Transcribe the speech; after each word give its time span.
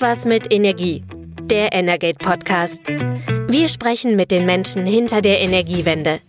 Irgendwas 0.00 0.26
mit 0.26 0.52
Energie. 0.52 1.02
Der 1.42 1.72
Energate 1.72 2.18
Podcast. 2.18 2.86
Wir 2.86 3.68
sprechen 3.68 4.14
mit 4.14 4.30
den 4.30 4.46
Menschen 4.46 4.86
hinter 4.86 5.20
der 5.20 5.40
Energiewende. 5.40 6.20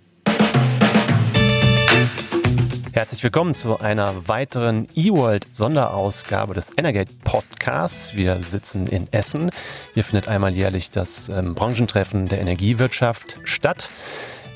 Herzlich 2.94 3.22
willkommen 3.22 3.54
zu 3.54 3.80
einer 3.80 4.28
weiteren 4.28 4.88
eWorld 4.96 5.46
Sonderausgabe 5.52 6.56
des 6.56 6.72
Energate 6.78 7.14
Podcasts. 7.24 8.16
Wir 8.16 8.42
sitzen 8.42 8.88
in 8.88 9.08
Essen. 9.12 9.52
Hier 9.94 10.04
findet 10.04 10.28
einmal 10.28 10.52
jährlich 10.52 10.90
das 10.90 11.30
ähm, 11.30 11.54
Branchentreffen 11.54 12.28
der 12.28 12.42
Energiewirtschaft 12.42 13.38
statt. 13.44 13.92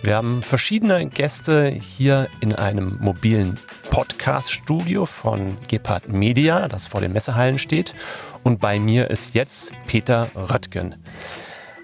Wir 0.04 0.18
haben 0.18 0.44
verschiedene 0.44 1.08
Gäste 1.08 1.70
hier 1.70 2.28
in 2.42 2.54
einem 2.54 2.98
mobilen 3.00 3.58
Podcast-Studio 3.90 5.06
von 5.06 5.58
Gepard 5.70 6.10
Media, 6.10 6.68
das 6.68 6.88
vor 6.88 7.00
den 7.00 7.14
Messehallen 7.14 7.58
steht. 7.58 7.96
Und 8.44 8.60
bei 8.60 8.82
mir 8.82 9.10
ist 9.10 9.34
jetzt 9.34 9.72
Peter 9.88 10.28
Röttgen. 10.36 10.96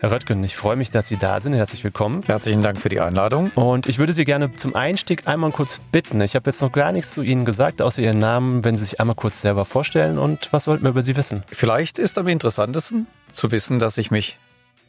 Herr 0.02 0.12
Röttgen, 0.12 0.44
ich 0.44 0.58
freue 0.58 0.76
mich, 0.76 0.91
dass 0.91 1.08
Sie 1.08 1.16
da 1.16 1.40
sind. 1.40 1.54
Herzlich 1.54 1.82
willkommen. 1.86 2.22
Herzlichen 2.26 2.62
Dank 2.62 2.77
für 2.77 2.90
die 2.90 3.00
Einladung. 3.00 3.52
Und 3.55 3.88
ich 3.88 4.00
würde 4.00 4.12
Sie 4.12 4.26
gerne 4.26 4.54
zum 4.54 4.76
Einstieg 4.76 5.26
einmal 5.26 5.54
kurz 5.54 5.80
bitten. 5.90 6.20
Ich 6.20 6.36
habe 6.36 6.49
jetzt 6.49 6.62
noch 6.62 6.74
gar 6.74 6.91
nichts 6.91 7.13
zu 7.13 7.22
Ihnen 7.22 7.46
gesagt, 7.46 7.82
außer 7.82 8.02
Ihren 8.02 8.18
Namen, 8.18 8.66
wenn 8.66 8.76
Sie 8.76 8.84
sich 8.84 8.99
einmal 8.99 9.16
kurz 9.16 9.40
selber 9.40 9.63
vorstellen 9.63 10.18
und 10.18 10.52
was 10.52 10.66
sollten 10.66 10.84
wir 10.84 10.90
über 10.90 11.04
Sie 11.04 11.16
wissen? 11.16 11.44
Vielleicht 11.48 11.98
ist 11.98 12.18
am 12.18 12.27
interessantesten 12.27 13.08
zu 13.32 13.54
wissen, 13.54 13.80
dass 13.80 13.98
ich 13.98 14.12
mich 14.12 14.38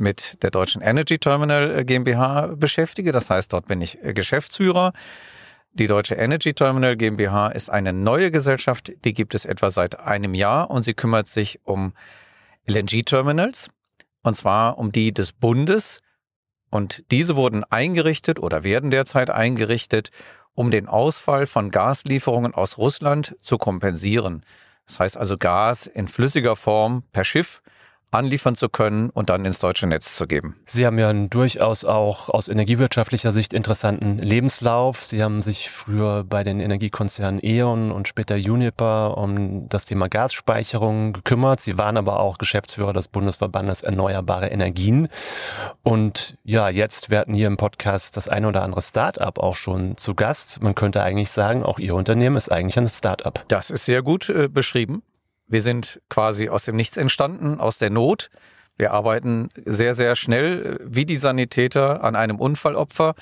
mit 0.00 0.42
der 0.42 0.50
Deutschen 0.50 0.82
Energy 0.82 1.18
Terminal 1.18 1.78
äh, 1.78 1.84
GmbH 1.84 2.54
beschäftige. 2.56 3.12
Das 3.12 3.30
heißt, 3.30 3.52
dort 3.52 3.68
bin 3.68 3.80
ich 3.80 4.02
äh, 4.02 4.12
Geschäftsführer. 4.12 4.92
Die 5.72 5.86
Deutsche 5.86 6.16
Energy 6.16 6.52
Terminal 6.52 6.96
GmbH 6.96 7.48
ist 7.48 7.70
eine 7.70 7.92
neue 7.92 8.32
Gesellschaft, 8.32 8.92
die 9.04 9.14
gibt 9.14 9.34
es 9.36 9.44
etwa 9.44 9.70
seit 9.70 10.00
einem 10.00 10.34
Jahr 10.34 10.68
und 10.70 10.82
sie 10.82 10.94
kümmert 10.94 11.28
sich 11.28 11.60
um 11.62 11.92
LNG-Terminals 12.66 13.70
und 14.22 14.36
zwar 14.36 14.78
um 14.78 14.90
die 14.90 15.12
des 15.12 15.32
Bundes. 15.32 16.00
Und 16.70 17.04
diese 17.10 17.36
wurden 17.36 17.64
eingerichtet 17.64 18.40
oder 18.40 18.64
werden 18.64 18.90
derzeit 18.90 19.30
eingerichtet, 19.30 20.10
um 20.54 20.70
den 20.70 20.88
Ausfall 20.88 21.46
von 21.46 21.70
Gaslieferungen 21.70 22.54
aus 22.54 22.78
Russland 22.78 23.36
zu 23.40 23.56
kompensieren. 23.56 24.44
Das 24.86 24.98
heißt 24.98 25.16
also 25.16 25.38
Gas 25.38 25.86
in 25.86 26.08
flüssiger 26.08 26.56
Form 26.56 27.04
per 27.12 27.24
Schiff 27.24 27.62
anliefern 28.10 28.56
zu 28.56 28.68
können 28.68 29.10
und 29.10 29.30
dann 29.30 29.44
ins 29.44 29.58
deutsche 29.58 29.86
Netz 29.86 30.16
zu 30.16 30.26
geben. 30.26 30.56
Sie 30.64 30.86
haben 30.86 30.98
ja 30.98 31.08
einen 31.08 31.30
durchaus 31.30 31.84
auch 31.84 32.28
aus 32.28 32.48
energiewirtschaftlicher 32.48 33.32
Sicht 33.32 33.54
interessanten 33.54 34.18
Lebenslauf. 34.18 35.04
Sie 35.04 35.22
haben 35.22 35.42
sich 35.42 35.70
früher 35.70 36.24
bei 36.24 36.42
den 36.42 36.60
Energiekonzernen 36.60 37.40
E.ON 37.42 37.92
und 37.92 38.08
später 38.08 38.34
Uniper 38.34 39.16
um 39.16 39.68
das 39.68 39.84
Thema 39.84 40.08
Gasspeicherung 40.08 41.12
gekümmert. 41.12 41.60
Sie 41.60 41.78
waren 41.78 41.96
aber 41.96 42.20
auch 42.20 42.38
Geschäftsführer 42.38 42.92
des 42.92 43.08
Bundesverbandes 43.08 43.82
Erneuerbare 43.82 44.48
Energien. 44.48 45.08
Und 45.82 46.36
ja, 46.44 46.68
jetzt 46.68 47.10
werden 47.10 47.34
hier 47.34 47.46
im 47.46 47.56
Podcast 47.56 48.16
das 48.16 48.28
eine 48.28 48.48
oder 48.48 48.62
andere 48.62 48.82
Start-up 48.82 49.38
auch 49.38 49.54
schon 49.54 49.96
zu 49.96 50.14
Gast. 50.14 50.62
Man 50.62 50.74
könnte 50.74 51.02
eigentlich 51.02 51.30
sagen, 51.30 51.62
auch 51.62 51.78
Ihr 51.78 51.94
Unternehmen 51.94 52.36
ist 52.36 52.50
eigentlich 52.50 52.78
ein 52.78 52.88
Start-up. 52.88 53.44
Das 53.48 53.70
ist 53.70 53.84
sehr 53.84 54.02
gut 54.02 54.28
äh, 54.28 54.48
beschrieben. 54.48 55.02
Wir 55.50 55.60
sind 55.62 56.00
quasi 56.08 56.48
aus 56.48 56.64
dem 56.64 56.76
Nichts 56.76 56.96
entstanden, 56.96 57.58
aus 57.60 57.76
der 57.76 57.90
Not. 57.90 58.30
Wir 58.78 58.92
arbeiten 58.92 59.50
sehr, 59.66 59.94
sehr 59.94 60.14
schnell 60.16 60.78
äh, 60.80 60.84
wie 60.84 61.04
die 61.04 61.16
Sanitäter 61.16 62.02
an 62.04 62.16
einem 62.16 62.38
Unfallopfer. 62.38 63.14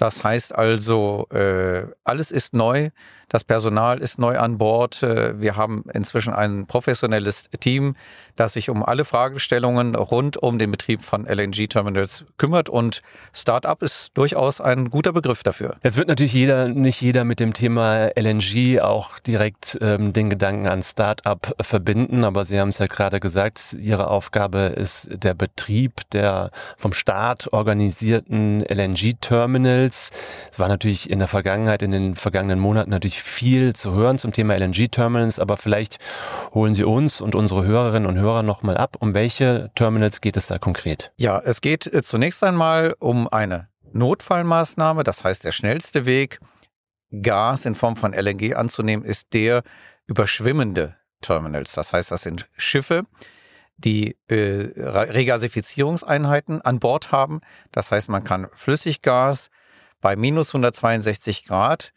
Das 0.00 0.24
heißt 0.24 0.54
also, 0.54 1.26
äh, 1.30 1.84
alles 2.04 2.30
ist 2.30 2.54
neu. 2.54 2.88
Das 3.28 3.44
Personal 3.44 3.98
ist 3.98 4.18
neu 4.18 4.38
an 4.38 4.56
Bord. 4.56 5.02
Äh, 5.02 5.38
wir 5.38 5.56
haben 5.56 5.84
inzwischen 5.92 6.32
ein 6.32 6.66
professionelles 6.66 7.50
Team, 7.60 7.96
das 8.34 8.54
sich 8.54 8.70
um 8.70 8.82
alle 8.82 9.04
Fragestellungen 9.04 9.94
rund 9.94 10.38
um 10.38 10.58
den 10.58 10.70
Betrieb 10.70 11.02
von 11.02 11.26
LNG-Terminals 11.26 12.24
kümmert. 12.38 12.70
Und 12.70 13.02
Startup 13.34 13.80
ist 13.82 14.12
durchaus 14.14 14.62
ein 14.62 14.88
guter 14.88 15.12
Begriff 15.12 15.42
dafür. 15.42 15.76
Jetzt 15.84 15.98
wird 15.98 16.08
natürlich 16.08 16.32
jeder, 16.32 16.68
nicht 16.68 17.02
jeder 17.02 17.24
mit 17.24 17.38
dem 17.38 17.52
Thema 17.52 18.08
LNG 18.18 18.80
auch 18.80 19.18
direkt 19.18 19.76
ähm, 19.82 20.14
den 20.14 20.30
Gedanken 20.30 20.66
an 20.66 20.82
Startup 20.82 21.54
verbinden. 21.60 22.24
Aber 22.24 22.46
Sie 22.46 22.58
haben 22.58 22.70
es 22.70 22.78
ja 22.78 22.86
gerade 22.86 23.20
gesagt, 23.20 23.76
Ihre 23.78 24.08
Aufgabe 24.08 24.74
ist 24.76 25.10
der 25.12 25.34
Betrieb 25.34 26.08
der 26.12 26.52
vom 26.78 26.94
Staat 26.94 27.52
organisierten 27.52 28.62
LNG-Terminals. 28.62 29.89
Es 30.50 30.58
war 30.58 30.68
natürlich 30.68 31.10
in 31.10 31.18
der 31.18 31.28
Vergangenheit, 31.28 31.82
in 31.82 31.90
den 31.90 32.16
vergangenen 32.16 32.58
Monaten 32.58 32.90
natürlich 32.90 33.22
viel 33.22 33.74
zu 33.74 33.92
hören 33.92 34.18
zum 34.18 34.32
Thema 34.32 34.56
LNG-Terminals, 34.56 35.38
aber 35.38 35.56
vielleicht 35.56 35.98
holen 36.54 36.74
Sie 36.74 36.84
uns 36.84 37.20
und 37.20 37.34
unsere 37.34 37.64
Hörerinnen 37.64 38.08
und 38.08 38.18
Hörer 38.18 38.42
nochmal 38.42 38.76
ab. 38.76 38.96
Um 39.00 39.14
welche 39.14 39.70
Terminals 39.74 40.20
geht 40.20 40.36
es 40.36 40.46
da 40.46 40.58
konkret? 40.58 41.12
Ja, 41.16 41.40
es 41.40 41.60
geht 41.60 41.86
äh, 41.86 42.02
zunächst 42.02 42.42
einmal 42.42 42.94
um 42.98 43.28
eine 43.28 43.68
Notfallmaßnahme. 43.92 45.04
Das 45.04 45.24
heißt, 45.24 45.44
der 45.44 45.52
schnellste 45.52 46.06
Weg, 46.06 46.40
Gas 47.10 47.66
in 47.66 47.74
Form 47.74 47.96
von 47.96 48.12
LNG 48.12 48.54
anzunehmen, 48.54 49.04
ist 49.04 49.32
der 49.34 49.62
über 50.06 50.26
schwimmende 50.26 50.96
Terminals. 51.20 51.72
Das 51.72 51.92
heißt, 51.92 52.10
das 52.10 52.22
sind 52.22 52.48
Schiffe, 52.56 53.04
die 53.76 54.16
äh, 54.28 54.70
Regasifizierungseinheiten 54.76 56.60
an 56.60 56.78
Bord 56.78 57.12
haben. 57.12 57.40
Das 57.72 57.90
heißt, 57.90 58.08
man 58.08 58.24
kann 58.24 58.48
Flüssiggas 58.54 59.50
bei 60.00 60.16
minus 60.16 60.50
162 60.50 61.44
Grad 61.44 61.92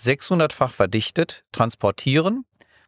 600-fach 0.00 0.72
verdichtet 0.72 1.44
transportieren. 1.52 2.44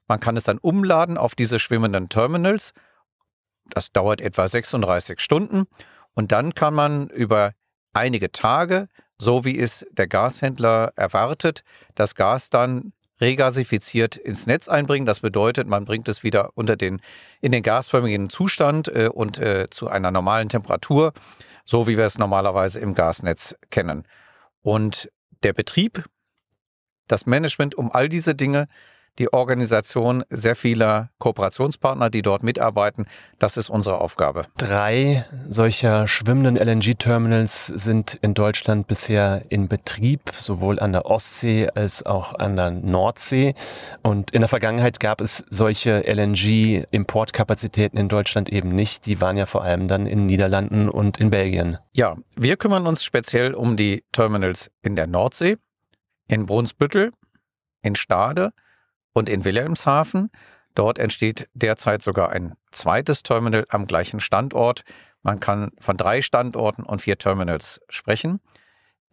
Man 0.07 0.21
kann 0.21 0.37
es 0.37 0.45
dann 0.45 0.59
umladen 0.59 1.17
auf 1.17 1.35
diese 1.35 1.59
schwimmenden 1.59 2.09
Terminals. 2.09 2.73
Das 3.71 3.93
dauert 3.93 4.21
etwa 4.21 4.47
36 4.47 5.21
Stunden. 5.21 5.67
Und 6.15 6.33
dann 6.33 6.55
kann 6.55 6.75
man 6.75 7.09
über 7.09 7.53
einige 7.93 8.33
Tage, 8.33 8.89
so 9.19 9.45
wie 9.45 9.59
es 9.59 9.87
der 9.93 10.07
Gashändler 10.07 10.93
erwartet, 10.97 11.65
das 11.95 12.15
Gas 12.15 12.51
dann 12.51 12.93
regasifiziert 13.21 14.17
ins 14.17 14.47
Netz 14.47 14.69
einbringen. 14.69 15.07
Das 15.07 15.21
bedeutet, 15.21 15.69
man 15.69 15.85
bringt 15.85 16.09
es 16.09 16.23
wieder 16.23 16.51
unter 16.55 16.77
den, 16.77 17.01
in 17.41 17.53
den 17.53 17.63
gasförmigen 17.63 18.29
Zustand 18.29 18.89
äh, 18.89 19.09
und 19.13 19.39
äh, 19.39 19.69
zu 19.71 19.89
einer 19.89 20.11
normalen 20.11 20.49
Temperatur, 20.49 21.13
so 21.65 21.87
wie 21.87 21.97
wir 21.97 22.05
es 22.05 22.19
normalerweise 22.19 22.81
im 22.81 22.95
Gasnetz 22.95 23.57
kennen. 23.71 24.05
Und 24.65 25.11
der 25.43 25.53
Betrieb 25.53 26.09
das 27.07 27.27
Management 27.27 27.75
um 27.75 27.93
all 27.93 28.09
diese 28.09 28.35
Dinge, 28.35 28.67
die 29.19 29.33
Organisation 29.33 30.25
sehr 30.31 30.57
vieler 30.57 31.11
Kooperationspartner, 31.19 32.11
die 32.11 32.23
dort 32.23 32.43
mitarbeiten. 32.43 33.07
Das 33.39 33.57
ist 33.57 33.71
unsere 33.71 34.01
Aufgabe. 34.01 34.43
Drei 34.57 35.25
solcher 35.49 36.09
schwimmenden 36.09 36.57
LNG-Terminals 36.57 37.67
sind 37.67 38.19
in 38.23 38.35
Deutschland 38.35 38.87
bisher 38.87 39.43
in 39.49 39.69
Betrieb, 39.69 40.33
sowohl 40.39 40.81
an 40.81 40.93
der 40.93 41.07
Ostsee 41.07 41.69
als 41.75 42.05
auch 42.05 42.35
an 42.35 42.57
der 42.57 42.71
Nordsee. 42.71 43.55
Und 44.03 44.33
in 44.33 44.41
der 44.41 44.49
Vergangenheit 44.49 45.01
gab 45.01 45.21
es 45.21 45.45
solche 45.49 46.03
LNG-Importkapazitäten 46.07 47.99
in 47.99 48.09
Deutschland 48.09 48.49
eben 48.49 48.71
nicht. 48.71 49.07
Die 49.07 49.21
waren 49.21 49.37
ja 49.37 49.47
vor 49.47 49.63
allem 49.63 49.89
dann 49.89 50.07
in 50.07 50.27
Niederlanden 50.27 50.89
und 50.89 51.19
in 51.19 51.31
Belgien. 51.31 51.79
Ja, 51.93 52.17
wir 52.37 52.57
kümmern 52.57 52.87
uns 52.87 53.05
speziell 53.05 53.55
um 53.55 53.77
die 53.77 54.05
Terminals 54.13 54.71
in 54.83 54.97
der 54.97 55.07
Nordsee 55.07 55.57
in 56.27 56.47
Brunsbüttel, 56.47 57.13
in 57.83 57.95
Stade 57.95 58.53
und 59.15 59.31
in 59.31 59.45
Wilhelmshaven. 59.45 60.31
Dort 60.75 60.99
entsteht 60.99 61.49
derzeit 61.55 62.03
sogar 62.03 62.31
ein 62.31 62.55
zweites 62.73 63.23
Terminal 63.23 63.65
am 63.71 63.87
gleichen 63.87 64.21
Standort. 64.21 64.85
Man 65.23 65.41
kann 65.41 65.71
von 65.79 65.97
drei 65.97 66.21
Standorten 66.21 66.83
und 66.83 67.01
vier 67.01 67.17
Terminals 67.17 67.81
sprechen. 67.89 68.41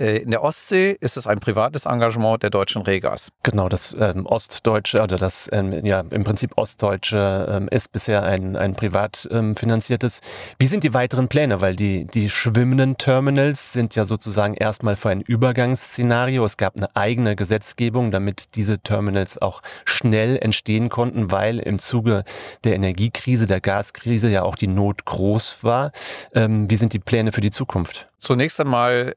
Äh, 0.01 0.17
in 0.17 0.31
der 0.31 0.44
Ostsee 0.44 0.97
ist 1.00 1.16
es 1.16 1.28
ein 1.28 1.39
privates 1.39 1.85
Engagement 1.85 2.41
der 2.41 2.50
deutschen 2.50 2.81
Regas. 2.81 3.31
Genau, 3.44 3.69
das 3.69 3.95
ähm, 4.00 4.25
Ostdeutsche 4.25 5.01
oder 5.01 5.17
das 5.17 5.47
ähm, 5.53 5.85
ja 5.85 6.03
im 6.09 6.23
Prinzip 6.23 6.57
Ostdeutsche 6.57 7.47
ähm, 7.50 7.67
ist 7.69 7.91
bisher 7.91 8.23
ein, 8.23 8.56
ein 8.56 8.73
privat 8.73 9.28
ähm, 9.31 9.55
finanziertes. 9.55 10.22
Wie 10.58 10.66
sind 10.66 10.84
die 10.84 10.93
weiteren 10.93 11.28
Pläne? 11.28 11.61
Weil 11.61 11.76
die, 11.76 12.05
die 12.05 12.29
schwimmenden 12.29 12.97
Terminals 12.97 13.73
sind 13.73 13.96
ja 13.96 14.05
sozusagen 14.05 14.55
erstmal 14.55 14.96
für 14.96 15.09
ein 15.09 15.22
Übergangsszenario. 15.22 16.43
Es 16.43 16.58
gab 16.58 16.76
eine 16.76 16.96
eigene 16.96 17.35
Gesetzgebung, 17.35 18.09
damit 18.09 18.55
diese 18.55 18.79
Terminals 18.79 19.40
auch 19.40 19.61
schnell 19.85 20.37
entstehen 20.41 20.90
konnten, 20.90 21.29
weil 21.29 21.59
im 21.59 21.78
Zuge 21.78 22.23
der 22.64 22.73
Energiekrise, 22.73 23.46
der 23.46 23.61
Gaskrise 23.61 24.29
ja 24.29 24.41
auch 24.41 24.55
die 24.55 24.67
Not 24.67 25.05
groß 25.05 25.64
war. 25.64 25.91
Ähm, 26.34 26.70
wie 26.70 26.76
sind 26.76 26.93
die 26.93 26.99
Pläne 26.99 27.31
für 27.31 27.41
die 27.41 27.52
Zukunft? 27.52 28.09
Zunächst 28.17 28.59
einmal 28.59 29.14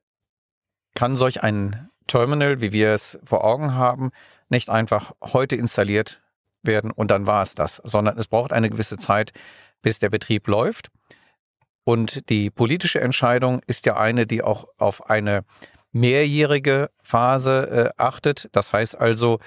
kann 0.95 1.17
solch 1.17 1.43
ein 1.43 1.91
Terminal, 2.07 2.61
wie 2.61 2.73
wir 2.73 2.91
es 2.93 3.19
vor 3.25 3.45
Augen 3.45 3.75
haben, 3.75 4.11
nicht 4.49 4.71
einfach 4.71 5.13
heute 5.21 5.57
installiert 5.57 6.21
werden 6.63 6.91
und 6.91 7.11
dann 7.11 7.27
war 7.27 7.43
es 7.43 7.55
das, 7.55 7.81
sondern 7.85 8.19
es 8.19 8.27
braucht 8.27 8.53
eine 8.53 8.71
gewisse 8.71 8.97
Zeit, 8.97 9.33
bis 9.83 9.99
der 9.99 10.11
Betrieb 10.11 10.47
läuft. 10.49 10.91
Und 11.85 12.29
die 12.31 12.51
politische 12.51 13.01
Entscheidung 13.01 13.61
ist 13.67 13.85
ja 13.85 13.97
eine, 13.97 14.27
die 14.27 14.43
auch 14.43 14.67
auf 14.79 15.11
eine 15.11 15.45
mehrjährige 15.93 16.91
Phase 17.01 17.93
äh, 17.97 18.03
achtet. 18.03 18.49
Das 18.53 18.73
heißt 18.73 18.99
also, 18.99 19.39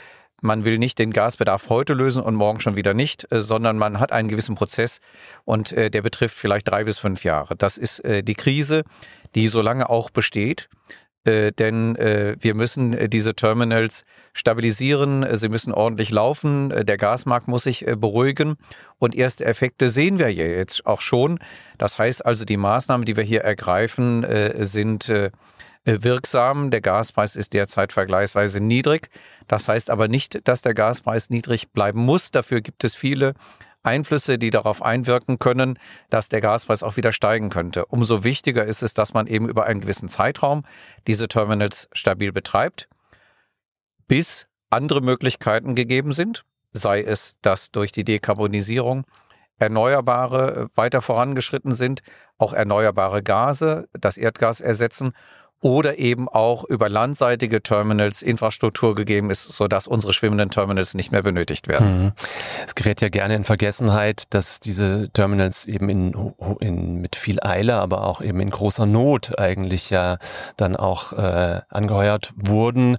man 0.41 0.65
will 0.65 0.77
nicht 0.77 0.99
den 0.99 1.11
Gasbedarf 1.11 1.69
heute 1.69 1.93
lösen 1.93 2.21
und 2.21 2.35
morgen 2.35 2.59
schon 2.59 2.75
wieder 2.75 2.93
nicht, 2.93 3.31
äh, 3.31 3.41
sondern 3.41 3.77
man 3.77 3.99
hat 3.99 4.11
einen 4.11 4.29
gewissen 4.29 4.55
Prozess 4.55 5.01
und 5.45 5.71
äh, 5.73 5.89
der 5.89 6.03
betrifft 6.03 6.37
vielleicht 6.37 6.67
drei 6.67 6.83
bis 6.83 6.99
fünf 6.99 7.23
Jahre. 7.23 7.55
Das 7.55 7.77
ist 7.77 7.99
äh, 8.05 8.23
die 8.23 8.35
Krise, 8.35 8.83
die 9.33 9.47
so 9.47 9.61
lange 9.61 9.89
auch 9.89 10.11
besteht. 10.11 10.69
Denn 11.27 11.95
wir 11.97 12.55
müssen 12.55 13.09
diese 13.09 13.35
Terminals 13.35 14.05
stabilisieren, 14.33 15.25
sie 15.35 15.49
müssen 15.49 15.73
ordentlich 15.73 16.09
laufen, 16.09 16.69
der 16.69 16.97
Gasmarkt 16.97 17.47
muss 17.47 17.63
sich 17.63 17.85
beruhigen 17.97 18.55
und 18.97 19.13
erste 19.13 19.45
Effekte 19.45 19.89
sehen 19.89 20.19
wir 20.19 20.33
jetzt 20.33 20.85
auch 20.85 21.01
schon. 21.01 21.39
Das 21.77 21.99
heißt 21.99 22.25
also, 22.25 22.45
die 22.45 22.57
Maßnahmen, 22.57 23.05
die 23.05 23.17
wir 23.17 23.23
hier 23.23 23.41
ergreifen, 23.41 24.25
sind 24.59 25.11
wirksam. 25.85 26.69
Der 26.69 26.81
Gaspreis 26.81 27.35
ist 27.35 27.53
derzeit 27.53 27.93
vergleichsweise 27.93 28.59
niedrig. 28.59 29.09
Das 29.47 29.67
heißt 29.69 29.89
aber 29.89 30.07
nicht, 30.07 30.47
dass 30.47 30.61
der 30.61 30.73
Gaspreis 30.73 31.29
niedrig 31.29 31.69
bleiben 31.69 32.01
muss. 32.01 32.31
Dafür 32.31 32.61
gibt 32.61 32.83
es 32.83 32.95
viele 32.95 33.33
Einflüsse, 33.87 34.37
die 34.37 34.49
darauf 34.49 34.81
einwirken 34.81 35.39
können, 35.39 35.79
dass 36.09 36.29
der 36.29 36.41
Gaspreis 36.41 36.83
auch 36.83 36.97
wieder 36.97 37.11
steigen 37.11 37.49
könnte. 37.49 37.85
Umso 37.85 38.23
wichtiger 38.23 38.65
ist 38.65 38.83
es, 38.83 38.93
dass 38.93 39.13
man 39.13 39.25
eben 39.25 39.49
über 39.49 39.65
einen 39.65 39.81
gewissen 39.81 40.09
Zeitraum 40.09 40.63
diese 41.07 41.27
Terminals 41.27 41.89
stabil 41.93 42.31
betreibt, 42.31 42.89
bis 44.07 44.47
andere 44.69 45.01
Möglichkeiten 45.01 45.73
gegeben 45.73 46.11
sind, 46.11 46.43
sei 46.73 47.01
es, 47.01 47.39
dass 47.41 47.71
durch 47.71 47.91
die 47.91 48.03
Dekarbonisierung 48.03 49.05
Erneuerbare 49.59 50.69
weiter 50.75 51.01
vorangeschritten 51.01 51.71
sind, 51.71 52.03
auch 52.37 52.53
erneuerbare 52.53 53.23
Gase 53.23 53.87
das 53.93 54.17
Erdgas 54.17 54.61
ersetzen 54.61 55.13
oder 55.61 55.97
eben 55.97 56.29
auch 56.29 56.63
über 56.65 56.87
landseitige 56.87 57.63
Terminals 57.63 58.21
Infrastruktur 58.21 58.93
gegeben 58.93 59.31
ist, 59.31 59.43
sodass 59.43 59.87
unsere 59.87 60.13
schwimmenden 60.13 60.51
Terminals 60.51 60.93
nicht 60.93 61.11
mehr 61.11 61.23
benötigt 61.23 61.67
werden. 61.67 62.03
Mhm. 62.03 62.11
Es 62.65 62.75
gerät 62.75 63.01
ja 63.01 63.09
gerne 63.09 63.35
in 63.35 63.43
Vergessenheit, 63.43 64.23
dass 64.33 64.59
diese 64.59 65.09
Terminals 65.13 65.65
eben 65.65 65.89
in, 65.89 66.33
in, 66.59 67.01
mit 67.01 67.15
viel 67.15 67.39
Eile, 67.41 67.75
aber 67.75 68.05
auch 68.05 68.21
eben 68.21 68.39
in 68.39 68.51
großer 68.51 68.85
Not 68.85 69.39
eigentlich 69.39 69.89
ja 69.89 70.19
dann 70.57 70.75
auch 70.75 71.13
äh, 71.13 71.61
angeheuert 71.69 72.33
wurden. 72.35 72.97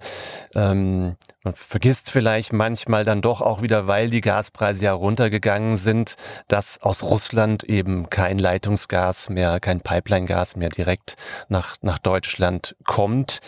Ähm, 0.54 1.16
man 1.44 1.54
vergisst 1.54 2.10
vielleicht 2.10 2.52
manchmal 2.52 3.04
dann 3.04 3.22
doch 3.22 3.40
auch 3.40 3.62
wieder, 3.62 3.86
weil 3.86 4.10
die 4.10 4.20
Gaspreise 4.20 4.84
ja 4.84 4.92
runtergegangen 4.92 5.76
sind, 5.76 6.16
dass 6.48 6.80
aus 6.82 7.02
Russland 7.02 7.64
eben 7.64 8.10
kein 8.10 8.38
Leitungsgas 8.38 9.28
mehr, 9.28 9.60
kein 9.60 9.80
Pipeline-Gas 9.80 10.56
mehr 10.56 10.68
direkt 10.68 11.16
nach, 11.48 11.76
nach 11.80 11.98
Deutschland 11.98 12.76
kommt. 12.84 13.40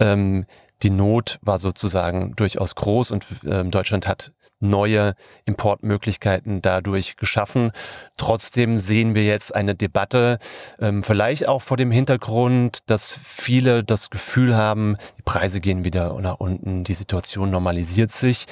Ähm, 0.00 0.46
die 0.82 0.90
Not 0.90 1.38
war 1.40 1.58
sozusagen 1.58 2.34
durchaus 2.36 2.74
groß 2.74 3.10
und 3.10 3.24
äh, 3.44 3.64
Deutschland 3.64 4.06
hat 4.06 4.32
neue 4.60 5.14
Importmöglichkeiten 5.44 6.62
dadurch 6.62 7.16
geschaffen. 7.16 7.72
Trotzdem 8.16 8.78
sehen 8.78 9.14
wir 9.14 9.24
jetzt 9.24 9.54
eine 9.54 9.74
Debatte, 9.74 10.38
ähm, 10.80 11.02
vielleicht 11.02 11.46
auch 11.48 11.62
vor 11.62 11.76
dem 11.76 11.90
Hintergrund, 11.90 12.78
dass 12.86 13.12
viele 13.12 13.84
das 13.84 14.10
Gefühl 14.10 14.56
haben, 14.56 14.96
die 15.18 15.22
Preise 15.22 15.60
gehen 15.60 15.84
wieder 15.84 16.18
nach 16.20 16.40
unten, 16.40 16.84
die 16.84 16.94
Situation 16.94 17.50
normalisiert 17.50 18.12
sich, 18.12 18.46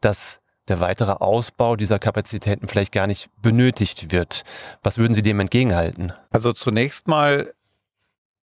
dass 0.00 0.40
der 0.68 0.80
weitere 0.80 1.12
Ausbau 1.12 1.76
dieser 1.76 1.98
Kapazitäten 1.98 2.68
vielleicht 2.68 2.92
gar 2.92 3.06
nicht 3.06 3.28
benötigt 3.42 4.12
wird. 4.12 4.44
Was 4.82 4.98
würden 4.98 5.14
Sie 5.14 5.22
dem 5.22 5.40
entgegenhalten? 5.40 6.12
Also 6.30 6.52
zunächst 6.52 7.08
mal 7.08 7.52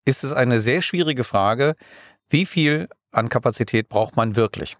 ist 0.05 0.25
es 0.25 0.33
eine 0.33 0.61
sehr 0.61 0.83
schwierige 0.83 1.25
Frage, 1.25 1.77
wie 2.29 2.47
viel 2.47 2.89
an 3.13 3.29
Kapazität 3.29 3.89
braucht 3.89 4.17
man 4.17 4.37
wirklich? 4.37 4.77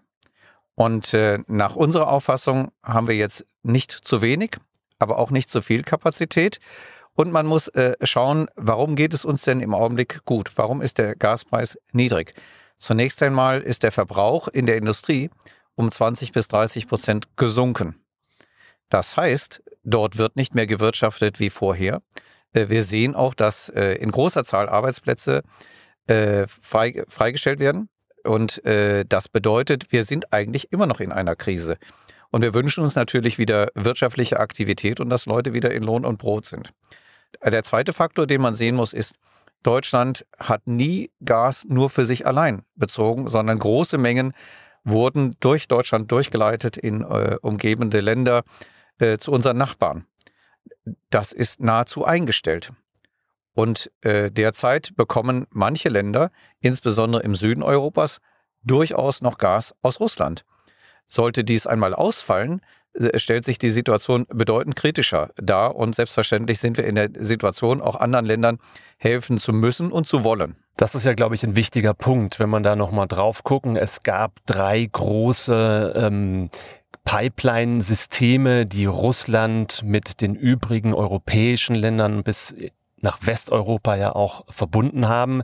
Und 0.77 1.15
äh, 1.15 1.39
nach 1.47 1.75
unserer 1.75 2.11
Auffassung 2.11 2.71
haben 2.83 3.07
wir 3.07 3.15
jetzt 3.15 3.47
nicht 3.63 3.91
zu 3.91 4.21
wenig, 4.21 4.57
aber 4.99 5.17
auch 5.17 5.31
nicht 5.31 5.49
zu 5.49 5.63
viel 5.63 5.81
Kapazität. 5.81 6.59
Und 7.15 7.31
man 7.31 7.47
muss 7.47 7.67
äh, 7.69 7.95
schauen, 8.03 8.45
warum 8.55 8.95
geht 8.95 9.15
es 9.15 9.25
uns 9.25 9.41
denn 9.41 9.59
im 9.59 9.73
Augenblick 9.73 10.23
gut? 10.25 10.51
Warum 10.55 10.83
ist 10.83 10.99
der 10.99 11.15
Gaspreis 11.15 11.79
niedrig? 11.93 12.35
Zunächst 12.77 13.23
einmal 13.23 13.61
ist 13.61 13.81
der 13.81 13.91
Verbrauch 13.91 14.47
in 14.49 14.67
der 14.67 14.77
Industrie 14.77 15.31
um 15.73 15.89
20 15.89 16.31
bis 16.31 16.47
30 16.47 16.87
Prozent 16.87 17.35
gesunken. 17.37 17.95
Das 18.89 19.17
heißt, 19.17 19.63
dort 19.83 20.19
wird 20.19 20.35
nicht 20.35 20.53
mehr 20.53 20.67
gewirtschaftet 20.67 21.39
wie 21.39 21.49
vorher. 21.49 22.03
Äh, 22.53 22.69
wir 22.69 22.83
sehen 22.83 23.15
auch, 23.15 23.33
dass 23.33 23.69
äh, 23.69 23.93
in 23.93 24.11
großer 24.11 24.45
Zahl 24.45 24.69
Arbeitsplätze 24.69 25.41
äh, 26.05 26.45
frei, 26.45 27.03
freigestellt 27.07 27.59
werden. 27.59 27.89
Und 28.27 28.63
äh, 28.65 29.05
das 29.07 29.27
bedeutet, 29.29 29.91
wir 29.91 30.03
sind 30.03 30.33
eigentlich 30.33 30.71
immer 30.71 30.85
noch 30.85 30.99
in 30.99 31.11
einer 31.11 31.35
Krise. 31.35 31.77
Und 32.29 32.41
wir 32.41 32.53
wünschen 32.53 32.83
uns 32.83 32.95
natürlich 32.95 33.37
wieder 33.37 33.69
wirtschaftliche 33.73 34.39
Aktivität 34.39 34.99
und 34.99 35.09
dass 35.09 35.25
Leute 35.25 35.53
wieder 35.53 35.71
in 35.71 35.83
Lohn 35.83 36.05
und 36.05 36.17
Brot 36.17 36.45
sind. 36.45 36.73
Der 37.43 37.63
zweite 37.63 37.93
Faktor, 37.93 38.27
den 38.27 38.41
man 38.41 38.55
sehen 38.55 38.75
muss, 38.75 38.93
ist, 38.93 39.15
Deutschland 39.63 40.25
hat 40.37 40.67
nie 40.67 41.11
Gas 41.23 41.65
nur 41.67 41.89
für 41.89 42.05
sich 42.05 42.25
allein 42.27 42.63
bezogen, 42.75 43.27
sondern 43.27 43.59
große 43.59 43.97
Mengen 43.97 44.33
wurden 44.83 45.35
durch 45.39 45.67
Deutschland 45.67 46.11
durchgeleitet 46.11 46.77
in 46.77 47.01
äh, 47.01 47.37
umgebende 47.41 47.99
Länder 47.99 48.43
äh, 48.99 49.17
zu 49.17 49.31
unseren 49.31 49.57
Nachbarn. 49.57 50.05
Das 51.09 51.33
ist 51.33 51.59
nahezu 51.59 52.05
eingestellt. 52.05 52.71
Und 53.57 53.89
äh, 54.01 54.29
derzeit 54.29 54.95
bekommen 54.95 55.47
manche 55.49 55.89
Länder, 55.89 56.29
insbesondere 56.59 57.23
im 57.23 57.33
Süden 57.33 57.63
Europas, 57.63 58.21
durchaus 58.61 59.23
noch 59.23 59.39
Gas 59.39 59.73
aus 59.81 59.99
Russland. 59.99 60.45
Sollte 61.07 61.43
dies 61.43 61.65
einmal 61.65 61.95
ausfallen, 61.95 62.61
äh, 62.93 63.17
stellt 63.17 63.45
sich 63.45 63.57
die 63.57 63.71
Situation 63.71 64.27
bedeutend 64.29 64.75
kritischer 64.75 65.31
dar. 65.37 65.75
Und 65.75 65.95
selbstverständlich 65.95 66.59
sind 66.59 66.77
wir 66.77 66.85
in 66.85 66.93
der 66.93 67.09
Situation, 67.21 67.81
auch 67.81 67.95
anderen 67.95 68.27
Ländern 68.27 68.59
helfen 68.99 69.39
zu 69.39 69.53
müssen 69.53 69.91
und 69.91 70.05
zu 70.05 70.23
wollen. 70.23 70.55
Das 70.75 70.93
ist 70.93 71.05
ja, 71.05 71.15
glaube 71.15 71.33
ich, 71.33 71.43
ein 71.43 71.55
wichtiger 71.55 71.95
Punkt, 71.95 72.39
wenn 72.39 72.51
man 72.51 72.61
da 72.61 72.75
nochmal 72.75 73.07
drauf 73.07 73.43
gucken. 73.43 73.75
Es 73.75 74.03
gab 74.03 74.33
drei 74.45 74.85
große 74.85 75.93
ähm, 75.95 76.51
Pipeline-Systeme, 77.05 78.67
die 78.67 78.85
Russland 78.85 79.81
mit 79.83 80.21
den 80.21 80.35
übrigen 80.35 80.93
europäischen 80.93 81.73
Ländern 81.73 82.21
bis 82.21 82.53
nach 83.01 83.19
Westeuropa 83.21 83.95
ja 83.95 84.15
auch 84.15 84.45
verbunden 84.49 85.07
haben. 85.07 85.41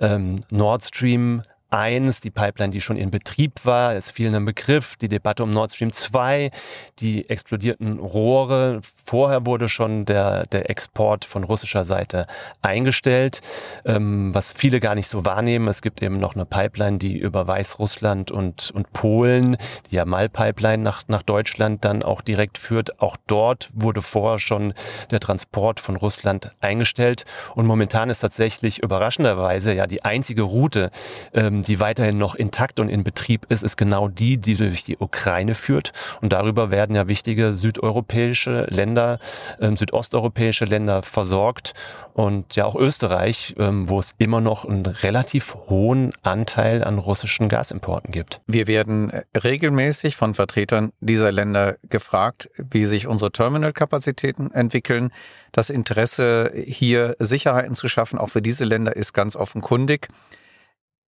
Ähm, 0.00 0.40
Nord 0.50 0.84
Stream 0.84 1.42
1, 1.72 2.20
die 2.20 2.30
Pipeline, 2.30 2.70
die 2.70 2.80
schon 2.80 2.96
in 2.96 3.10
Betrieb 3.10 3.64
war. 3.64 3.94
Es 3.94 4.10
fiel 4.10 4.34
ein 4.34 4.44
Begriff, 4.44 4.96
die 4.96 5.08
Debatte 5.08 5.42
um 5.42 5.50
Nord 5.50 5.72
Stream 5.72 5.92
2, 5.92 6.50
die 6.98 7.28
explodierten 7.28 7.98
Rohre. 7.98 8.80
Vorher 9.04 9.46
wurde 9.46 9.68
schon 9.68 10.04
der, 10.04 10.46
der 10.46 10.68
Export 10.68 11.24
von 11.24 11.44
russischer 11.44 11.84
Seite 11.84 12.26
eingestellt, 12.60 13.40
ähm, 13.84 14.34
was 14.34 14.52
viele 14.52 14.80
gar 14.80 14.94
nicht 14.94 15.08
so 15.08 15.24
wahrnehmen. 15.24 15.66
Es 15.68 15.80
gibt 15.80 16.02
eben 16.02 16.16
noch 16.16 16.34
eine 16.34 16.44
Pipeline, 16.44 16.98
die 16.98 17.16
über 17.16 17.46
Weißrussland 17.46 18.30
und, 18.30 18.70
und 18.72 18.92
Polen, 18.92 19.56
die 19.90 19.96
Jamal-Pipeline 19.96 20.82
nach, 20.82 21.02
nach 21.08 21.22
Deutschland 21.22 21.84
dann 21.84 22.02
auch 22.02 22.20
direkt 22.20 22.58
führt. 22.58 23.00
Auch 23.00 23.16
dort 23.26 23.70
wurde 23.72 24.02
vorher 24.02 24.38
schon 24.38 24.74
der 25.10 25.20
Transport 25.20 25.80
von 25.80 25.96
Russland 25.96 26.54
eingestellt. 26.60 27.24
Und 27.54 27.66
momentan 27.66 28.10
ist 28.10 28.20
tatsächlich 28.20 28.82
überraschenderweise 28.82 29.74
ja 29.74 29.86
die 29.86 30.04
einzige 30.04 30.42
Route, 30.42 30.90
ähm, 31.32 31.61
die 31.62 31.80
weiterhin 31.80 32.18
noch 32.18 32.34
intakt 32.34 32.80
und 32.80 32.88
in 32.88 33.04
Betrieb 33.04 33.46
ist, 33.48 33.62
ist 33.62 33.76
genau 33.76 34.08
die, 34.08 34.38
die 34.38 34.54
durch 34.54 34.84
die 34.84 34.98
Ukraine 34.98 35.54
führt. 35.54 35.92
Und 36.20 36.32
darüber 36.32 36.70
werden 36.70 36.96
ja 36.96 37.08
wichtige 37.08 37.56
südeuropäische 37.56 38.66
Länder, 38.70 39.18
äh, 39.58 39.74
südosteuropäische 39.74 40.64
Länder 40.64 41.02
versorgt 41.02 41.74
und 42.14 42.56
ja 42.56 42.64
auch 42.64 42.74
Österreich, 42.74 43.54
ähm, 43.58 43.88
wo 43.88 43.98
es 43.98 44.14
immer 44.18 44.40
noch 44.40 44.64
einen 44.64 44.86
relativ 44.86 45.56
hohen 45.68 46.12
Anteil 46.22 46.84
an 46.84 46.98
russischen 46.98 47.48
Gasimporten 47.48 48.12
gibt. 48.12 48.40
Wir 48.46 48.66
werden 48.66 49.12
regelmäßig 49.42 50.16
von 50.16 50.34
Vertretern 50.34 50.92
dieser 51.00 51.32
Länder 51.32 51.76
gefragt, 51.88 52.50
wie 52.56 52.84
sich 52.84 53.06
unsere 53.06 53.32
Terminalkapazitäten 53.32 54.52
entwickeln. 54.52 55.12
Das 55.52 55.70
Interesse, 55.70 56.52
hier 56.54 57.16
Sicherheiten 57.18 57.74
zu 57.74 57.88
schaffen, 57.88 58.18
auch 58.18 58.28
für 58.28 58.42
diese 58.42 58.64
Länder, 58.64 58.96
ist 58.96 59.12
ganz 59.12 59.36
offenkundig. 59.36 60.08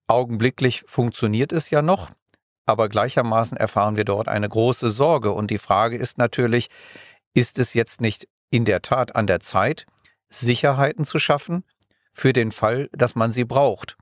Augenblicklich 0.06 0.84
funktioniert 0.86 1.52
es 1.52 1.70
ja 1.70 1.80
noch, 1.80 2.10
aber 2.66 2.88
gleichermaßen 2.88 3.56
erfahren 3.56 3.96
wir 3.96 4.04
dort 4.04 4.28
eine 4.28 4.48
große 4.48 4.90
Sorge. 4.90 5.32
Und 5.32 5.50
die 5.50 5.58
Frage 5.58 5.96
ist 5.96 6.18
natürlich, 6.18 6.68
ist 7.32 7.58
es 7.58 7.74
jetzt 7.74 8.00
nicht 8.00 8.28
in 8.50 8.64
der 8.64 8.82
Tat 8.82 9.16
an 9.16 9.26
der 9.26 9.40
Zeit, 9.40 9.86
Sicherheiten 10.28 11.04
zu 11.04 11.18
schaffen 11.18 11.64
für 12.12 12.32
den 12.32 12.52
Fall, 12.52 12.88
dass 12.92 13.14
man 13.14 13.32
sie 13.32 13.44
braucht? 13.44 13.96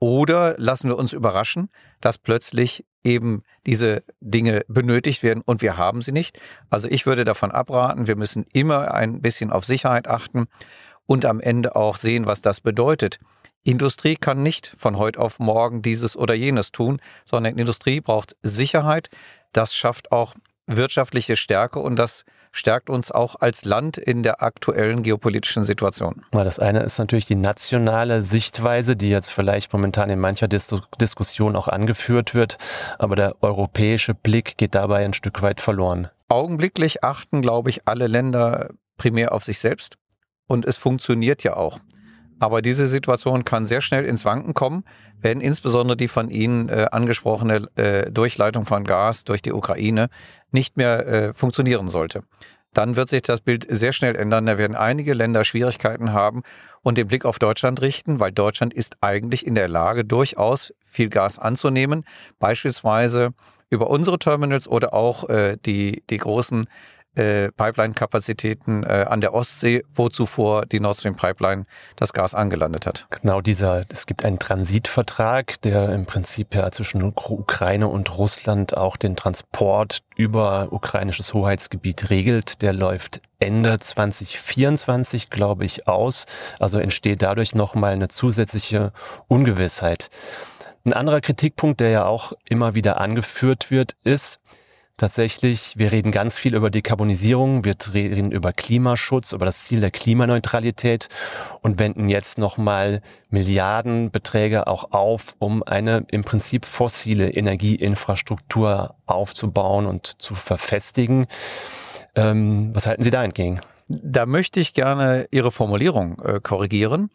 Oder 0.00 0.54
lassen 0.58 0.88
wir 0.88 0.96
uns 0.96 1.12
überraschen, 1.12 1.70
dass 2.00 2.18
plötzlich 2.18 2.84
eben 3.02 3.42
diese 3.66 4.04
Dinge 4.20 4.64
benötigt 4.68 5.22
werden 5.22 5.42
und 5.44 5.62
wir 5.62 5.76
haben 5.76 6.02
sie 6.02 6.12
nicht? 6.12 6.38
Also 6.70 6.88
ich 6.88 7.06
würde 7.06 7.24
davon 7.24 7.50
abraten, 7.50 8.06
wir 8.06 8.16
müssen 8.16 8.44
immer 8.52 8.92
ein 8.92 9.20
bisschen 9.22 9.50
auf 9.50 9.64
Sicherheit 9.64 10.06
achten 10.06 10.46
und 11.06 11.24
am 11.24 11.40
Ende 11.40 11.74
auch 11.74 11.96
sehen, 11.96 12.26
was 12.26 12.42
das 12.42 12.60
bedeutet. 12.60 13.18
Industrie 13.64 14.16
kann 14.16 14.42
nicht 14.42 14.74
von 14.78 14.96
heute 14.96 15.20
auf 15.20 15.38
morgen 15.38 15.82
dieses 15.82 16.16
oder 16.16 16.34
jenes 16.34 16.72
tun, 16.72 17.00
sondern 17.24 17.58
Industrie 17.58 18.00
braucht 18.00 18.36
Sicherheit. 18.42 19.08
Das 19.52 19.74
schafft 19.74 20.12
auch 20.12 20.34
wirtschaftliche 20.66 21.36
Stärke 21.36 21.80
und 21.80 21.96
das 21.96 22.24
stärkt 22.52 22.90
uns 22.90 23.10
auch 23.10 23.36
als 23.36 23.64
Land 23.64 23.98
in 23.98 24.22
der 24.22 24.42
aktuellen 24.42 25.02
geopolitischen 25.02 25.64
Situation. 25.64 26.24
Das 26.32 26.58
eine 26.58 26.82
ist 26.82 26.98
natürlich 26.98 27.26
die 27.26 27.36
nationale 27.36 28.22
Sichtweise, 28.22 28.96
die 28.96 29.08
jetzt 29.08 29.30
vielleicht 29.30 29.72
momentan 29.72 30.10
in 30.10 30.18
mancher 30.18 30.48
Dis 30.48 30.68
Diskussion 31.00 31.56
auch 31.56 31.68
angeführt 31.68 32.34
wird, 32.34 32.58
aber 32.98 33.16
der 33.16 33.36
europäische 33.42 34.14
Blick 34.14 34.56
geht 34.56 34.74
dabei 34.74 35.04
ein 35.04 35.12
Stück 35.12 35.42
weit 35.42 35.60
verloren. 35.60 36.08
Augenblicklich 36.28 37.04
achten, 37.04 37.42
glaube 37.42 37.70
ich, 37.70 37.86
alle 37.86 38.06
Länder 38.06 38.70
primär 38.98 39.32
auf 39.32 39.44
sich 39.44 39.60
selbst 39.60 39.96
und 40.46 40.66
es 40.66 40.76
funktioniert 40.76 41.42
ja 41.42 41.56
auch. 41.56 41.78
Aber 42.40 42.62
diese 42.62 42.86
Situation 42.86 43.44
kann 43.44 43.66
sehr 43.66 43.80
schnell 43.80 44.04
ins 44.04 44.24
Wanken 44.24 44.54
kommen, 44.54 44.84
wenn 45.20 45.40
insbesondere 45.40 45.96
die 45.96 46.08
von 46.08 46.30
Ihnen 46.30 46.68
äh, 46.68 46.86
angesprochene 46.90 47.68
äh, 47.76 48.10
Durchleitung 48.10 48.64
von 48.64 48.84
Gas 48.84 49.24
durch 49.24 49.42
die 49.42 49.52
Ukraine 49.52 50.08
nicht 50.52 50.76
mehr 50.76 51.06
äh, 51.06 51.34
funktionieren 51.34 51.88
sollte. 51.88 52.22
Dann 52.74 52.96
wird 52.96 53.08
sich 53.08 53.22
das 53.22 53.40
Bild 53.40 53.66
sehr 53.68 53.92
schnell 53.92 54.14
ändern. 54.14 54.46
Da 54.46 54.58
werden 54.58 54.76
einige 54.76 55.14
Länder 55.14 55.42
Schwierigkeiten 55.44 56.12
haben 56.12 56.42
und 56.82 56.98
den 56.98 57.08
Blick 57.08 57.24
auf 57.24 57.38
Deutschland 57.38 57.80
richten, 57.82 58.20
weil 58.20 58.30
Deutschland 58.30 58.72
ist 58.72 58.98
eigentlich 59.00 59.46
in 59.46 59.54
der 59.54 59.68
Lage, 59.68 60.04
durchaus 60.04 60.72
viel 60.84 61.08
Gas 61.08 61.38
anzunehmen, 61.38 62.04
beispielsweise 62.38 63.30
über 63.70 63.90
unsere 63.90 64.18
Terminals 64.18 64.68
oder 64.68 64.94
auch 64.94 65.28
äh, 65.28 65.56
die, 65.64 66.02
die 66.08 66.18
großen 66.18 66.64
äh, 66.64 66.68
Pipeline-Kapazitäten 67.18 68.84
äh, 68.84 69.06
an 69.08 69.20
der 69.20 69.34
Ostsee, 69.34 69.84
wo 69.94 70.08
zuvor 70.08 70.66
die 70.66 70.80
Nord 70.80 70.96
Stream 70.96 71.16
Pipeline 71.16 71.66
das 71.96 72.12
Gas 72.12 72.34
angelandet 72.34 72.86
hat. 72.86 73.06
Genau 73.10 73.40
dieser, 73.40 73.82
es 73.92 74.06
gibt 74.06 74.24
einen 74.24 74.38
Transitvertrag, 74.38 75.60
der 75.62 75.90
im 75.90 76.06
Prinzip 76.06 76.54
ja 76.54 76.70
zwischen 76.70 77.02
Ukraine 77.02 77.88
und 77.88 78.16
Russland 78.16 78.76
auch 78.76 78.96
den 78.96 79.16
Transport 79.16 80.02
über 80.16 80.68
ukrainisches 80.70 81.34
Hoheitsgebiet 81.34 82.10
regelt. 82.10 82.62
Der 82.62 82.72
läuft 82.72 83.20
Ende 83.38 83.78
2024, 83.78 85.30
glaube 85.30 85.64
ich, 85.64 85.88
aus. 85.88 86.26
Also 86.58 86.78
entsteht 86.78 87.22
dadurch 87.22 87.54
nochmal 87.54 87.92
eine 87.92 88.08
zusätzliche 88.08 88.92
Ungewissheit. 89.28 90.10
Ein 90.84 90.92
anderer 90.92 91.20
Kritikpunkt, 91.20 91.80
der 91.80 91.90
ja 91.90 92.06
auch 92.06 92.32
immer 92.48 92.74
wieder 92.74 93.00
angeführt 93.00 93.70
wird, 93.70 93.96
ist, 94.04 94.40
tatsächlich, 94.98 95.78
wir 95.78 95.90
reden 95.90 96.12
ganz 96.12 96.36
viel 96.36 96.54
über 96.54 96.68
Dekarbonisierung, 96.68 97.64
wir 97.64 97.74
reden 97.94 98.30
über 98.30 98.52
Klimaschutz, 98.52 99.32
über 99.32 99.46
das 99.46 99.64
Ziel 99.64 99.80
der 99.80 99.90
Klimaneutralität 99.90 101.08
und 101.62 101.78
wenden 101.78 102.10
jetzt 102.10 102.36
nochmal 102.36 103.00
Milliardenbeträge 103.30 104.66
auch 104.66 104.92
auf, 104.92 105.34
um 105.38 105.62
eine 105.62 106.04
im 106.10 106.24
Prinzip 106.24 106.66
fossile 106.66 107.30
Energieinfrastruktur 107.30 108.96
aufzubauen 109.06 109.86
und 109.86 110.20
zu 110.20 110.34
verfestigen. 110.34 111.26
Ähm, 112.14 112.74
was 112.74 112.86
halten 112.86 113.02
Sie 113.02 113.10
da 113.10 113.24
entgegen? 113.24 113.60
Da 113.88 114.26
möchte 114.26 114.60
ich 114.60 114.74
gerne 114.74 115.28
Ihre 115.30 115.50
Formulierung 115.50 116.20
äh, 116.20 116.40
korrigieren. 116.40 117.10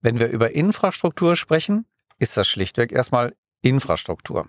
Wenn 0.00 0.18
wir 0.18 0.28
über 0.28 0.54
Infrastruktur 0.54 1.36
sprechen, 1.36 1.86
ist 2.18 2.36
das 2.36 2.48
schlichtweg 2.48 2.90
erstmal 2.90 3.34
Infrastruktur. 3.62 4.48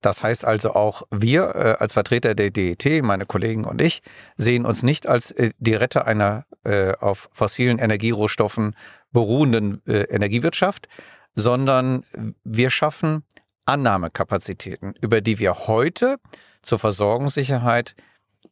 Das 0.00 0.22
heißt 0.22 0.44
also 0.44 0.74
auch 0.74 1.02
wir 1.10 1.54
äh, 1.54 1.76
als 1.78 1.94
Vertreter 1.94 2.34
der 2.34 2.50
DET, 2.50 3.02
meine 3.02 3.26
Kollegen 3.26 3.64
und 3.64 3.80
ich, 3.80 4.02
sehen 4.36 4.64
uns 4.66 4.82
nicht 4.82 5.08
als 5.08 5.30
äh, 5.32 5.50
die 5.58 5.74
Retter 5.74 6.06
einer 6.06 6.44
äh, 6.64 6.94
auf 6.94 7.28
fossilen 7.32 7.78
Energierohstoffen 7.78 8.76
beruhenden 9.12 9.82
äh, 9.86 10.02
Energiewirtschaft, 10.02 10.88
sondern 11.34 12.04
wir 12.44 12.70
schaffen 12.70 13.24
Annahmekapazitäten, 13.66 14.94
über 15.00 15.20
die 15.20 15.38
wir 15.38 15.66
heute 15.66 16.18
zur 16.62 16.78
Versorgungssicherheit 16.78 17.94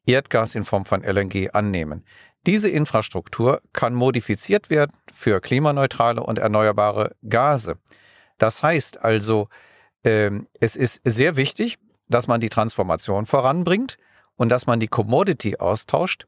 Erdgas 0.07 0.55
in 0.55 0.65
Form 0.65 0.85
von 0.85 1.03
LNG 1.03 1.51
annehmen. 1.53 2.05
Diese 2.47 2.69
Infrastruktur 2.69 3.63
kann 3.73 3.95
modifiziert 3.95 4.69
werden 4.69 4.93
für 5.15 5.41
klimaneutrale 5.41 6.23
und 6.23 6.39
erneuerbare 6.39 7.17
Gase. 7.27 7.79
Das 8.39 8.63
heißt 8.63 9.03
also, 9.03 9.49
ähm, 10.05 10.47
es 10.61 10.77
ist 10.77 11.01
sehr 11.05 11.37
wichtig, 11.37 11.79
dass 12.09 12.27
man 12.27 12.41
die 12.41 12.51
Transformation 12.51 13.27
voranbringt 13.27 13.97
und 14.37 14.51
dass 14.51 14.67
man 14.67 14.81
die 14.81 14.89
Commodity 14.89 15.57
austauscht. 15.57 16.27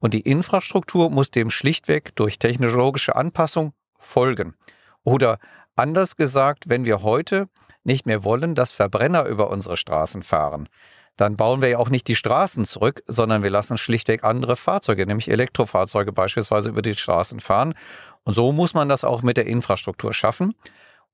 Und 0.00 0.14
die 0.14 0.20
Infrastruktur 0.20 1.10
muss 1.10 1.30
dem 1.30 1.50
schlichtweg 1.50 2.14
durch 2.14 2.38
technologische 2.38 3.16
Anpassung 3.16 3.72
folgen. 3.98 4.54
Oder 5.02 5.38
anders 5.74 6.16
gesagt, 6.16 6.68
wenn 6.68 6.84
wir 6.84 7.02
heute 7.02 7.48
nicht 7.84 8.06
mehr 8.06 8.24
wollen, 8.24 8.54
dass 8.54 8.70
Verbrenner 8.70 9.26
über 9.26 9.50
unsere 9.50 9.76
Straßen 9.76 10.22
fahren, 10.22 10.68
dann 11.16 11.36
bauen 11.36 11.60
wir 11.60 11.68
ja 11.68 11.78
auch 11.78 11.90
nicht 11.90 12.06
die 12.06 12.14
Straßen 12.14 12.64
zurück, 12.64 13.02
sondern 13.08 13.42
wir 13.42 13.50
lassen 13.50 13.76
schlichtweg 13.76 14.22
andere 14.22 14.54
Fahrzeuge, 14.54 15.04
nämlich 15.04 15.28
Elektrofahrzeuge 15.30 16.12
beispielsweise 16.12 16.68
über 16.70 16.80
die 16.80 16.94
Straßen 16.94 17.40
fahren. 17.40 17.74
Und 18.22 18.34
so 18.34 18.52
muss 18.52 18.72
man 18.72 18.88
das 18.88 19.02
auch 19.02 19.22
mit 19.22 19.36
der 19.36 19.46
Infrastruktur 19.46 20.12
schaffen. 20.12 20.54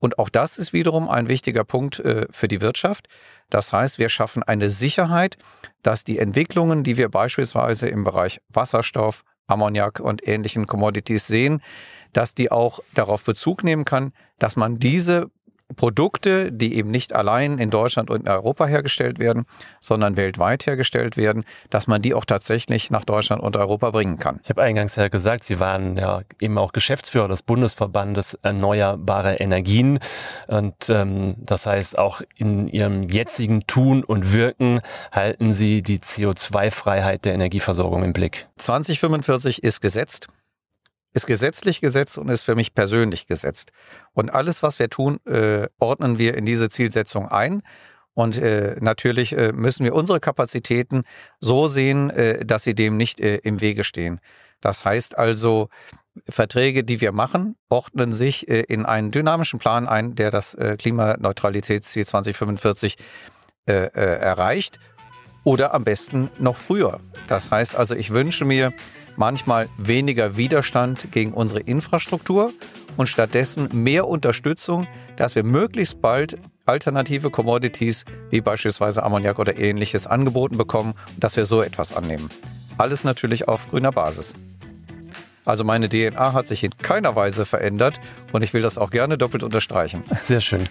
Und 0.05 0.19
auch 0.19 0.29
das 0.29 0.59
ist 0.59 0.71
wiederum 0.71 1.09
ein 1.09 1.29
wichtiger 1.29 1.63
Punkt 1.63 1.99
äh, 1.99 2.27
für 2.29 2.47
die 2.47 2.61
Wirtschaft. 2.61 3.07
Das 3.49 3.73
heißt, 3.73 3.97
wir 3.97 4.07
schaffen 4.09 4.43
eine 4.43 4.69
Sicherheit, 4.69 5.35
dass 5.81 6.03
die 6.03 6.19
Entwicklungen, 6.19 6.83
die 6.83 6.97
wir 6.97 7.09
beispielsweise 7.09 7.87
im 7.87 8.03
Bereich 8.03 8.39
Wasserstoff, 8.49 9.23
Ammoniak 9.47 9.99
und 9.99 10.27
ähnlichen 10.27 10.67
Commodities 10.67 11.25
sehen, 11.25 11.63
dass 12.13 12.35
die 12.35 12.51
auch 12.51 12.81
darauf 12.93 13.23
Bezug 13.23 13.63
nehmen 13.63 13.83
kann, 13.83 14.13
dass 14.37 14.55
man 14.55 14.77
diese 14.77 15.31
Produkte, 15.75 16.51
die 16.51 16.75
eben 16.75 16.91
nicht 16.91 17.13
allein 17.13 17.57
in 17.57 17.71
Deutschland 17.71 18.11
und 18.11 18.21
in 18.21 18.27
Europa 18.27 18.67
hergestellt 18.67 19.17
werden, 19.17 19.45
sondern 19.81 20.15
weltweit 20.15 20.67
hergestellt 20.67 21.17
werden, 21.17 21.43
dass 21.71 21.87
man 21.87 22.01
die 22.01 22.13
auch 22.13 22.25
tatsächlich 22.25 22.91
nach 22.91 23.03
Deutschland 23.03 23.41
und 23.41 23.57
Europa 23.57 23.89
bringen 23.89 24.19
kann. 24.19 24.39
Ich 24.43 24.49
habe 24.49 24.61
eingangs 24.61 24.95
ja 24.95 25.07
gesagt, 25.07 25.43
Sie 25.43 25.59
waren 25.59 25.97
ja 25.97 26.21
eben 26.39 26.59
auch 26.59 26.71
Geschäftsführer 26.71 27.27
des 27.27 27.41
Bundesverbandes 27.41 28.35
Erneuerbare 28.35 29.35
Energien. 29.35 29.99
Und 30.47 30.89
ähm, 30.89 31.35
das 31.37 31.65
heißt, 31.65 31.97
auch 31.97 32.21
in 32.35 32.67
Ihrem 32.67 33.03
jetzigen 33.03 33.65
Tun 33.65 34.03
und 34.03 34.33
Wirken 34.33 34.81
halten 35.11 35.51
Sie 35.51 35.81
die 35.81 35.97
CO2-Freiheit 35.97 37.25
der 37.25 37.33
Energieversorgung 37.33 38.03
im 38.03 38.13
Blick. 38.13 38.47
2045 38.57 39.63
ist 39.63 39.81
gesetzt 39.81 40.27
ist 41.15 41.25
gesetzlich 41.25 41.81
gesetzt 41.81 42.17
und 42.17 42.29
ist 42.29 42.43
für 42.43 42.55
mich 42.55 42.73
persönlich 42.73 43.25
gesetzt. 43.25 43.71
Und 44.13 44.29
alles, 44.29 44.61
was 44.61 44.77
wir 44.77 44.89
tun, 44.89 45.19
äh, 45.25 45.67
ordnen 45.79 46.17
wir 46.17 46.35
in 46.35 46.45
diese 46.45 46.69
Zielsetzung 46.69 47.27
ein. 47.27 47.63
Und 48.13 48.37
äh, 48.37 48.77
natürlich 48.79 49.35
äh, 49.35 49.51
müssen 49.51 49.83
wir 49.83 49.95
unsere 49.95 50.19
Kapazitäten 50.19 51.03
so 51.39 51.67
sehen, 51.67 52.09
äh, 52.11 52.45
dass 52.45 52.63
sie 52.63 52.75
dem 52.75 52.97
nicht 52.97 53.19
äh, 53.19 53.37
im 53.37 53.61
Wege 53.61 53.83
stehen. 53.83 54.19
Das 54.61 54.85
heißt 54.85 55.17
also, 55.17 55.69
Verträge, 56.29 56.83
die 56.83 57.01
wir 57.01 57.11
machen, 57.11 57.55
ordnen 57.69 58.13
sich 58.13 58.47
äh, 58.47 58.61
in 58.61 58.85
einen 58.85 59.11
dynamischen 59.11 59.59
Plan 59.59 59.87
ein, 59.87 60.15
der 60.15 60.31
das 60.31 60.55
Klimaneutralitätsziel 60.77 62.05
2045 62.05 62.97
äh, 63.67 63.85
äh, 63.85 64.19
erreicht 64.19 64.79
oder 65.43 65.73
am 65.73 65.83
besten 65.83 66.29
noch 66.37 66.55
früher. 66.55 66.99
Das 67.27 67.49
heißt 67.49 67.75
also, 67.75 67.95
ich 67.95 68.11
wünsche 68.11 68.45
mir, 68.45 68.73
manchmal 69.17 69.69
weniger 69.77 70.37
Widerstand 70.37 71.11
gegen 71.11 71.33
unsere 71.33 71.59
Infrastruktur 71.59 72.51
und 72.97 73.07
stattdessen 73.07 73.69
mehr 73.71 74.07
Unterstützung, 74.07 74.87
dass 75.15 75.35
wir 75.35 75.43
möglichst 75.43 76.01
bald 76.01 76.37
alternative 76.65 77.29
Commodities 77.29 78.05
wie 78.29 78.41
beispielsweise 78.41 79.03
Ammoniak 79.03 79.39
oder 79.39 79.57
ähnliches 79.57 80.07
angeboten 80.07 80.57
bekommen 80.57 80.93
und 81.13 81.23
dass 81.23 81.37
wir 81.37 81.45
so 81.45 81.61
etwas 81.61 81.95
annehmen. 81.95 82.29
Alles 82.77 83.03
natürlich 83.03 83.47
auf 83.47 83.69
grüner 83.69 83.91
Basis. 83.91 84.33
Also 85.45 85.63
meine 85.63 85.89
DNA 85.89 86.33
hat 86.33 86.47
sich 86.47 86.63
in 86.63 86.77
keiner 86.77 87.15
Weise 87.15 87.45
verändert 87.45 87.99
und 88.31 88.43
ich 88.43 88.53
will 88.53 88.61
das 88.61 88.77
auch 88.77 88.91
gerne 88.91 89.17
doppelt 89.17 89.43
unterstreichen. 89.43 90.03
Sehr 90.23 90.41
schön. 90.41 90.63